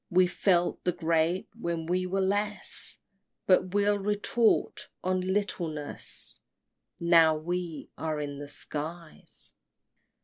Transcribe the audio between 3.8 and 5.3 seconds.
retort on